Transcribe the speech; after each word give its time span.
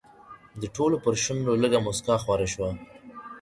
د 0.61 0.63
ټولو 0.75 0.95
پر 1.03 1.13
شونډو 1.23 1.53
لږه 1.61 1.79
موسکا 1.85 2.15
خوره 2.23 2.47
شوه. 2.53 2.69